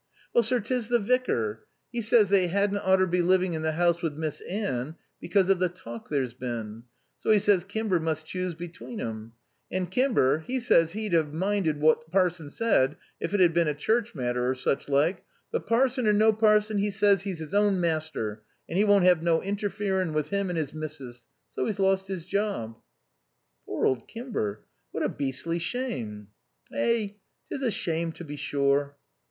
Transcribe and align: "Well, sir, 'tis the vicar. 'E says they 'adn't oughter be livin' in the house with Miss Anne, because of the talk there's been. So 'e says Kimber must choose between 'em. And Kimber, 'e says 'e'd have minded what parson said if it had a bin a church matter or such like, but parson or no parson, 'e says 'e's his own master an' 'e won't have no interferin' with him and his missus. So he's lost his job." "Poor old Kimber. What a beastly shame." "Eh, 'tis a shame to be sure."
"Well, 0.33 0.41
sir, 0.43 0.59
'tis 0.59 0.87
the 0.87 0.97
vicar. 0.97 1.67
'E 1.93 2.01
says 2.01 2.29
they 2.29 2.49
'adn't 2.49 2.79
oughter 2.83 3.05
be 3.05 3.21
livin' 3.21 3.53
in 3.53 3.61
the 3.61 3.73
house 3.73 4.01
with 4.01 4.13
Miss 4.17 4.41
Anne, 4.49 4.95
because 5.19 5.47
of 5.47 5.59
the 5.59 5.69
talk 5.69 6.09
there's 6.09 6.33
been. 6.33 6.85
So 7.19 7.31
'e 7.31 7.37
says 7.37 7.63
Kimber 7.63 7.99
must 7.99 8.25
choose 8.25 8.55
between 8.55 8.99
'em. 8.99 9.33
And 9.69 9.91
Kimber, 9.91 10.43
'e 10.47 10.59
says 10.59 10.95
'e'd 10.95 11.13
have 11.13 11.35
minded 11.35 11.79
what 11.79 12.09
parson 12.09 12.49
said 12.49 12.97
if 13.19 13.31
it 13.35 13.41
had 13.41 13.51
a 13.51 13.53
bin 13.53 13.67
a 13.67 13.75
church 13.75 14.15
matter 14.15 14.49
or 14.49 14.55
such 14.55 14.89
like, 14.89 15.23
but 15.51 15.67
parson 15.67 16.07
or 16.07 16.13
no 16.13 16.33
parson, 16.33 16.79
'e 16.79 16.89
says 16.89 17.27
'e's 17.27 17.37
his 17.37 17.53
own 17.53 17.79
master 17.79 18.41
an' 18.67 18.77
'e 18.77 18.83
won't 18.83 19.05
have 19.05 19.21
no 19.21 19.39
interferin' 19.43 20.13
with 20.13 20.29
him 20.29 20.49
and 20.49 20.57
his 20.57 20.73
missus. 20.73 21.27
So 21.51 21.67
he's 21.67 21.77
lost 21.77 22.07
his 22.07 22.25
job." 22.25 22.75
"Poor 23.67 23.85
old 23.85 24.07
Kimber. 24.07 24.61
What 24.89 25.03
a 25.03 25.09
beastly 25.09 25.59
shame." 25.59 26.29
"Eh, 26.73 27.09
'tis 27.47 27.61
a 27.61 27.69
shame 27.69 28.11
to 28.13 28.23
be 28.23 28.35
sure." 28.35 28.95